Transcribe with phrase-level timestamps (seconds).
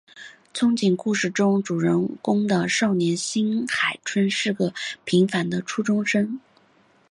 [0.51, 4.73] 憧憬故事中主人公的少年新海春是个
[5.05, 6.39] 平凡的初中生。